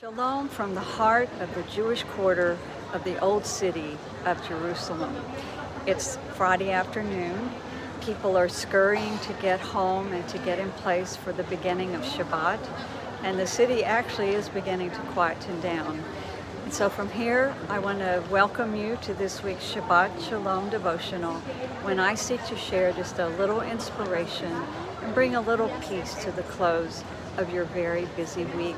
Shalom 0.00 0.48
from 0.48 0.74
the 0.74 0.80
heart 0.80 1.28
of 1.40 1.54
the 1.54 1.62
Jewish 1.64 2.04
quarter 2.04 2.56
of 2.94 3.04
the 3.04 3.18
old 3.18 3.44
city 3.44 3.98
of 4.24 4.42
Jerusalem. 4.48 5.14
It's 5.84 6.16
Friday 6.36 6.70
afternoon. 6.70 7.50
People 8.00 8.34
are 8.34 8.48
scurrying 8.48 9.18
to 9.18 9.34
get 9.42 9.60
home 9.60 10.10
and 10.14 10.26
to 10.30 10.38
get 10.38 10.58
in 10.58 10.70
place 10.70 11.16
for 11.16 11.34
the 11.34 11.42
beginning 11.42 11.94
of 11.94 12.00
Shabbat. 12.00 12.66
And 13.24 13.38
the 13.38 13.46
city 13.46 13.84
actually 13.84 14.30
is 14.30 14.48
beginning 14.48 14.90
to 14.92 15.00
quieten 15.12 15.60
down. 15.60 16.02
And 16.64 16.72
so 16.72 16.88
from 16.88 17.10
here, 17.10 17.54
I 17.68 17.78
want 17.78 17.98
to 17.98 18.24
welcome 18.30 18.74
you 18.74 18.96
to 19.02 19.12
this 19.12 19.42
week's 19.42 19.70
Shabbat 19.70 20.26
Shalom 20.26 20.70
devotional 20.70 21.34
when 21.82 22.00
I 22.00 22.14
seek 22.14 22.42
to 22.46 22.56
share 22.56 22.94
just 22.94 23.18
a 23.18 23.28
little 23.28 23.60
inspiration 23.60 24.50
and 25.02 25.14
bring 25.14 25.34
a 25.34 25.40
little 25.40 25.68
peace 25.80 26.14
to 26.24 26.30
the 26.32 26.42
close 26.42 27.04
of 27.36 27.52
your 27.52 27.64
very 27.64 28.06
busy 28.16 28.44
week. 28.44 28.76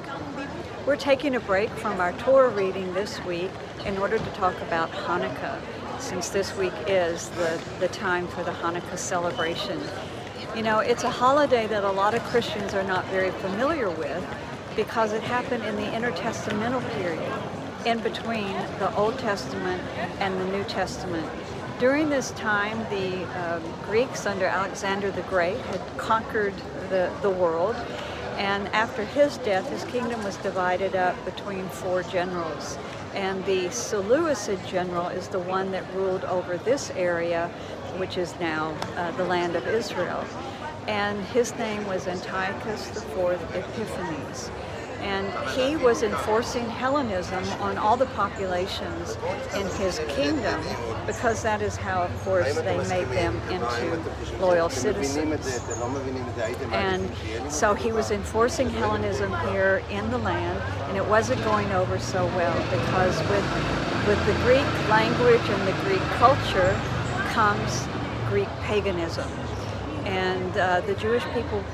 We're 0.87 0.97
taking 0.97 1.35
a 1.35 1.41
break 1.41 1.71
from 1.71 2.01
our 2.01 2.13
Torah 2.13 2.49
reading 2.49 2.93
this 2.95 3.25
week 3.25 3.51
in 3.87 3.99
order 3.99 4.19
to 4.19 4.31
talk 4.31 4.61
about 4.63 4.91
Hanukkah, 4.91 5.61
since 5.99 6.29
this 6.29 6.57
week 6.57 6.73
is 6.87 7.29
the, 7.31 7.61
the 7.81 7.89
time 7.89 8.27
for 8.29 8.43
the 8.43 8.51
Hanukkah 8.51 8.99
celebration. 8.99 9.81
You 10.57 10.63
know, 10.63 10.81
it's 10.81 11.05
a 11.05 11.11
holiday 11.11 11.67
that 11.67 11.85
a 11.85 11.91
lot 11.91 12.15
of 12.15 12.23
Christians 12.25 12.75
are 12.75 12.83
not 12.83 13.07
very 13.07 13.31
familiar 13.31 13.91
with 13.91 14.25
because 14.77 15.13
it 15.13 15.23
happened 15.23 15.65
in 15.65 15.77
the 15.77 15.87
intertestamental 15.87 16.83
period, 16.97 17.33
in 17.87 18.01
between 18.01 18.53
the 18.79 18.95
Old 18.97 19.19
Testament 19.19 19.83
and 20.21 20.39
the 20.41 20.45
New 20.47 20.65
Testament. 20.65 21.27
During 21.83 22.11
this 22.11 22.31
time, 22.31 22.79
the 22.91 23.25
um, 23.43 23.63
Greeks 23.87 24.25
under 24.25 24.45
Alexander 24.45 25.11
the 25.11 25.23
Great 25.23 25.59
had 25.59 25.81
conquered 25.99 26.55
the, 26.91 27.13
the 27.23 27.31
world 27.31 27.75
and 28.37 28.69
after 28.69 29.05
his 29.05 29.37
death, 29.39 29.69
his 29.69 29.83
kingdom 29.91 30.23
was 30.23 30.37
divided 30.37 30.95
up 30.95 31.17
between 31.25 31.69
four 31.69 32.05
generals. 32.05 32.79
And 33.15 33.45
the 33.47 33.69
Seleucid 33.71 34.65
general 34.65 35.09
is 35.09 35.27
the 35.27 35.41
one 35.41 35.73
that 35.73 35.85
ruled 35.93 36.23
over 36.23 36.57
this 36.57 36.91
area, 36.93 37.49
which 37.97 38.17
is 38.17 38.33
now 38.39 38.77
uh, 38.97 39.11
the 39.17 39.25
land 39.25 39.57
of 39.57 39.67
Israel. 39.67 40.25
And 40.87 41.21
his 41.27 41.53
name 41.57 41.85
was 41.89 42.07
Antiochus 42.07 42.97
IV 42.97 43.43
Epiphanes 43.57 44.53
and 45.03 45.27
he 45.51 45.77
was 45.77 46.05
enforcing 46.05 46.65
Hellenism 46.71 47.43
on 47.61 47.77
all 47.77 47.97
the 47.97 48.07
populations 48.07 49.17
in 49.57 49.67
his 49.77 50.01
kingdom 50.09 50.61
because 51.07 51.43
that 51.43 51.61
is 51.61 51.77
how, 51.77 52.03
of 52.03 52.23
course, 52.23 52.55
they 52.55 52.77
made 52.89 53.09
them 53.09 53.37
into 53.51 54.01
loyal 54.39 54.71
citizens. 54.71 55.59
And 56.71 57.11
so 57.53 57.75
he 57.75 57.91
was 57.91 58.13
enforcing 58.13 58.71
Hellenism 58.71 59.33
here 59.49 59.83
in 59.91 60.09
the 60.13 60.19
land, 60.19 60.61
and 60.89 60.97
it 60.97 61.07
wasn't 61.07 61.43
going 61.43 61.71
over 61.73 61.99
so 61.99 62.25
well 62.29 62.57
because 62.71 63.19
with, 63.29 64.07
with 64.07 64.25
the 64.27 64.35
Greek 64.45 64.67
language 64.89 65.43
and 65.49 65.67
the 65.67 65.83
Greek 65.83 66.03
culture 66.19 66.81
comes 67.33 67.87
Greek 68.29 68.49
paganism. 68.61 69.29
And 70.05 70.57
uh, 70.57 70.81
the 70.83 70.95
Jewish 70.95 71.25
people 71.35 71.65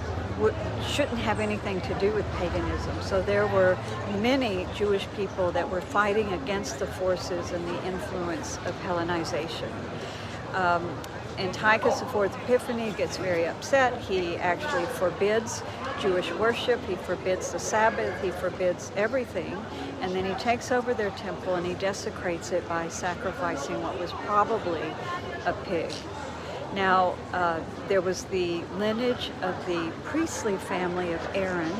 shouldn't 0.86 1.18
have 1.18 1.40
anything 1.40 1.80
to 1.82 1.94
do 1.94 2.12
with 2.12 2.30
paganism. 2.36 3.00
So 3.02 3.22
there 3.22 3.46
were 3.46 3.76
many 4.18 4.66
Jewish 4.74 5.06
people 5.16 5.50
that 5.52 5.68
were 5.68 5.80
fighting 5.80 6.32
against 6.32 6.78
the 6.78 6.86
forces 6.86 7.50
and 7.52 7.66
the 7.66 7.86
influence 7.86 8.56
of 8.66 8.74
Hellenization. 8.82 9.70
Um, 10.54 10.96
Antiochus 11.38 12.02
IV 12.02 12.34
Epiphanes 12.34 12.96
gets 12.96 13.16
very 13.16 13.46
upset. 13.46 13.96
He 14.00 14.36
actually 14.38 14.86
forbids 14.86 15.62
Jewish 16.00 16.32
worship, 16.32 16.84
he 16.86 16.96
forbids 16.96 17.52
the 17.52 17.60
Sabbath, 17.60 18.20
he 18.22 18.30
forbids 18.30 18.90
everything, 18.96 19.56
and 20.00 20.14
then 20.14 20.24
he 20.24 20.34
takes 20.34 20.72
over 20.72 20.94
their 20.94 21.10
temple 21.10 21.54
and 21.54 21.66
he 21.66 21.74
desecrates 21.74 22.50
it 22.50 22.68
by 22.68 22.88
sacrificing 22.88 23.80
what 23.82 23.98
was 24.00 24.12
probably 24.12 24.82
a 25.46 25.52
pig. 25.64 25.92
Now, 26.74 27.14
uh, 27.32 27.60
there 27.88 28.00
was 28.00 28.24
the 28.24 28.62
lineage 28.76 29.30
of 29.42 29.66
the 29.66 29.92
priestly 30.04 30.56
family 30.56 31.12
of 31.12 31.28
Aaron, 31.34 31.72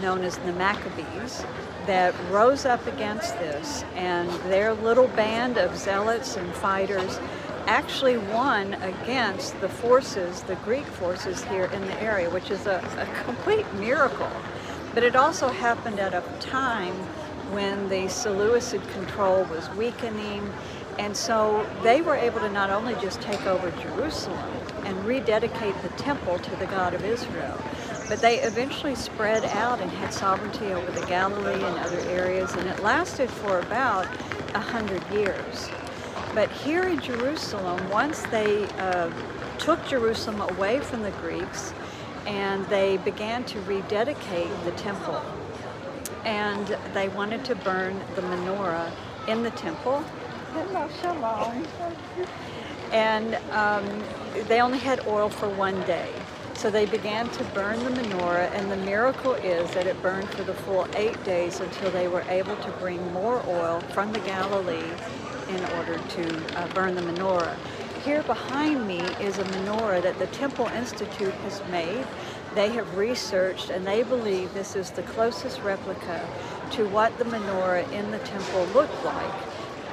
known 0.00 0.22
as 0.22 0.36
the 0.38 0.52
Maccabees, 0.52 1.44
that 1.86 2.14
rose 2.30 2.64
up 2.64 2.86
against 2.86 3.38
this, 3.38 3.84
and 3.94 4.30
their 4.50 4.74
little 4.74 5.08
band 5.08 5.56
of 5.58 5.76
zealots 5.76 6.36
and 6.36 6.52
fighters 6.54 7.18
actually 7.66 8.18
won 8.18 8.74
against 8.74 9.58
the 9.60 9.68
forces, 9.68 10.42
the 10.42 10.56
Greek 10.56 10.84
forces 10.84 11.44
here 11.44 11.66
in 11.66 11.80
the 11.82 12.02
area, 12.02 12.28
which 12.28 12.50
is 12.50 12.66
a, 12.66 12.80
a 12.98 13.24
complete 13.24 13.66
miracle. 13.74 14.30
But 14.94 15.04
it 15.04 15.16
also 15.16 15.48
happened 15.48 15.98
at 15.98 16.12
a 16.12 16.22
time 16.40 16.94
when 17.52 17.88
the 17.88 18.08
Seleucid 18.08 18.86
control 18.90 19.44
was 19.44 19.68
weakening 19.70 20.52
and 20.98 21.16
so 21.16 21.66
they 21.82 22.02
were 22.02 22.16
able 22.16 22.40
to 22.40 22.50
not 22.50 22.70
only 22.70 22.94
just 22.96 23.20
take 23.20 23.46
over 23.46 23.70
Jerusalem 23.82 24.50
and 24.84 25.04
rededicate 25.04 25.74
the 25.82 25.88
temple 25.90 26.38
to 26.38 26.56
the 26.56 26.66
God 26.66 26.94
of 26.94 27.04
Israel, 27.04 27.58
but 28.08 28.20
they 28.20 28.40
eventually 28.40 28.94
spread 28.94 29.44
out 29.44 29.80
and 29.80 29.90
had 29.90 30.12
sovereignty 30.12 30.66
over 30.72 30.90
the 30.92 31.06
Galilee 31.06 31.62
and 31.62 31.78
other 31.78 32.00
areas, 32.10 32.52
and 32.54 32.68
it 32.68 32.80
lasted 32.80 33.30
for 33.30 33.60
about 33.60 34.06
a 34.54 34.60
hundred 34.60 35.02
years. 35.12 35.70
But 36.34 36.50
here 36.50 36.88
in 36.88 37.00
Jerusalem, 37.00 37.88
once 37.90 38.22
they 38.24 38.64
uh, 38.78 39.10
took 39.58 39.84
Jerusalem 39.86 40.40
away 40.40 40.80
from 40.80 41.02
the 41.02 41.10
Greeks 41.12 41.72
and 42.26 42.64
they 42.66 42.96
began 42.98 43.44
to 43.44 43.60
rededicate 43.62 44.50
the 44.64 44.72
temple, 44.72 45.20
and 46.24 46.66
they 46.94 47.08
wanted 47.08 47.44
to 47.46 47.54
burn 47.56 48.00
the 48.14 48.22
menorah 48.22 48.90
in 49.26 49.42
the 49.42 49.50
temple 49.50 50.04
Hello, 50.52 50.86
shalom. 51.00 51.66
And 52.92 53.36
um, 53.52 53.86
they 54.48 54.60
only 54.60 54.76
had 54.76 55.00
oil 55.06 55.30
for 55.30 55.48
one 55.48 55.80
day. 55.84 56.12
So 56.52 56.68
they 56.68 56.84
began 56.84 57.30
to 57.30 57.44
burn 57.54 57.82
the 57.82 58.02
menorah, 58.02 58.50
and 58.52 58.70
the 58.70 58.76
miracle 58.76 59.32
is 59.32 59.70
that 59.70 59.86
it 59.86 60.00
burned 60.02 60.28
for 60.28 60.42
the 60.42 60.52
full 60.52 60.86
eight 60.94 61.24
days 61.24 61.60
until 61.60 61.90
they 61.90 62.06
were 62.06 62.20
able 62.28 62.54
to 62.56 62.70
bring 62.72 63.14
more 63.14 63.42
oil 63.46 63.80
from 63.94 64.12
the 64.12 64.18
Galilee 64.20 64.92
in 65.48 65.64
order 65.78 65.96
to 65.96 66.58
uh, 66.58 66.68
burn 66.74 66.96
the 66.96 67.02
menorah. 67.02 67.56
Here 68.04 68.22
behind 68.22 68.86
me 68.86 69.00
is 69.20 69.38
a 69.38 69.44
menorah 69.44 70.02
that 70.02 70.18
the 70.18 70.26
Temple 70.26 70.66
Institute 70.66 71.34
has 71.44 71.62
made. 71.70 72.06
They 72.54 72.68
have 72.74 72.98
researched 72.98 73.70
and 73.70 73.86
they 73.86 74.02
believe 74.02 74.52
this 74.52 74.76
is 74.76 74.90
the 74.90 75.02
closest 75.02 75.62
replica 75.62 76.28
to 76.72 76.86
what 76.88 77.16
the 77.16 77.24
menorah 77.24 77.90
in 77.92 78.10
the 78.10 78.18
temple 78.18 78.66
looked 78.74 79.02
like 79.04 79.32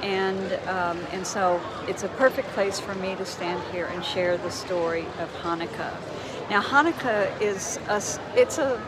and 0.02 0.52
um, 0.68 0.98
and 1.12 1.26
so 1.26 1.60
it's 1.88 2.02
a 2.02 2.08
perfect 2.08 2.48
place 2.48 2.80
for 2.80 2.94
me 2.96 3.14
to 3.16 3.24
stand 3.24 3.62
here 3.72 3.86
and 3.86 4.04
share 4.04 4.36
the 4.36 4.50
story 4.50 5.06
of 5.18 5.32
Hanukkah. 5.42 5.94
Now 6.48 6.62
Hanukkah 6.62 7.40
is 7.40 7.78
a, 7.88 8.02
it's 8.38 8.58
a, 8.58 8.80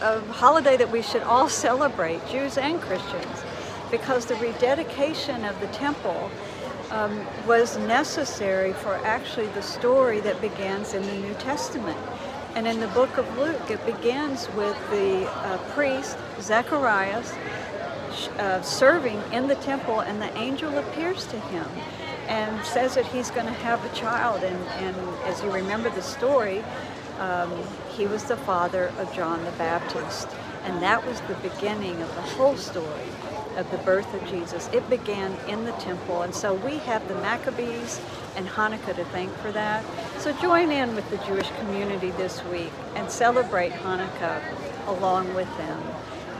a 0.00 0.20
holiday 0.32 0.76
that 0.76 0.90
we 0.90 1.02
should 1.02 1.22
all 1.22 1.48
celebrate, 1.48 2.26
Jews 2.28 2.58
and 2.58 2.80
Christians, 2.80 3.42
because 3.90 4.26
the 4.26 4.36
rededication 4.36 5.44
of 5.44 5.60
the 5.60 5.68
temple 5.68 6.30
um, 6.90 7.26
was 7.46 7.76
necessary 7.78 8.72
for 8.72 8.94
actually 9.04 9.46
the 9.48 9.62
story 9.62 10.20
that 10.20 10.40
begins 10.40 10.94
in 10.94 11.02
the 11.02 11.14
New 11.14 11.34
Testament. 11.34 11.98
And 12.54 12.66
in 12.66 12.80
the 12.80 12.88
book 12.88 13.18
of 13.18 13.38
Luke, 13.38 13.70
it 13.70 13.84
begins 13.84 14.48
with 14.54 14.76
the 14.90 15.28
uh, 15.28 15.58
priest 15.74 16.16
Zacharias 16.40 17.32
uh, 18.26 18.60
serving 18.62 19.22
in 19.32 19.46
the 19.46 19.54
temple, 19.56 20.00
and 20.00 20.20
the 20.20 20.36
angel 20.36 20.76
appears 20.78 21.24
to 21.26 21.38
him 21.38 21.66
and 22.26 22.64
says 22.64 22.94
that 22.94 23.06
he's 23.06 23.30
going 23.30 23.46
to 23.46 23.52
have 23.52 23.82
a 23.84 23.94
child. 23.94 24.42
And, 24.42 24.56
and 24.84 24.96
as 25.24 25.42
you 25.42 25.50
remember 25.50 25.88
the 25.90 26.02
story, 26.02 26.62
um, 27.18 27.52
he 27.96 28.06
was 28.06 28.24
the 28.24 28.36
father 28.36 28.92
of 28.98 29.12
John 29.14 29.44
the 29.44 29.50
Baptist. 29.52 30.28
And 30.64 30.82
that 30.82 31.06
was 31.06 31.20
the 31.22 31.34
beginning 31.36 32.00
of 32.02 32.14
the 32.14 32.22
whole 32.22 32.56
story 32.56 33.08
of 33.56 33.70
the 33.70 33.78
birth 33.78 34.12
of 34.14 34.28
Jesus. 34.28 34.68
It 34.72 34.88
began 34.90 35.32
in 35.48 35.64
the 35.64 35.72
temple. 35.72 36.22
And 36.22 36.34
so 36.34 36.54
we 36.54 36.78
have 36.78 37.06
the 37.08 37.14
Maccabees 37.16 38.00
and 38.36 38.46
Hanukkah 38.46 38.94
to 38.94 39.04
thank 39.06 39.32
for 39.38 39.50
that. 39.52 39.84
So 40.18 40.32
join 40.40 40.70
in 40.70 40.94
with 40.94 41.08
the 41.10 41.16
Jewish 41.18 41.48
community 41.58 42.10
this 42.12 42.44
week 42.44 42.70
and 42.94 43.10
celebrate 43.10 43.72
Hanukkah 43.72 44.42
along 44.86 45.34
with 45.34 45.48
them. 45.56 45.82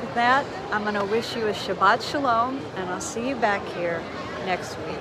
With 0.01 0.15
that, 0.15 0.47
I'm 0.71 0.83
going 0.83 0.95
to 0.95 1.05
wish 1.05 1.35
you 1.35 1.49
a 1.49 1.53
Shabbat 1.53 2.09
Shalom, 2.09 2.61
and 2.77 2.89
I'll 2.89 3.01
see 3.01 3.29
you 3.29 3.35
back 3.35 3.67
here 3.75 4.01
next 4.47 4.77
week. 4.87 4.99